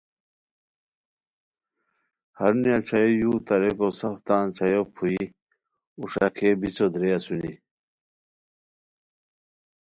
ہرونیہ 2.37 2.79
چایو 2.87 3.13
یو 3.21 3.31
تاریکو 3.47 3.87
سف 3.99 4.15
تان 4.25 4.45
چایو 4.57 4.83
پھوئی 4.95 5.23
اوݰاکے 5.99 6.49
بیڅو 6.59 6.85
درے 6.93 7.09
اسونی 7.17 7.53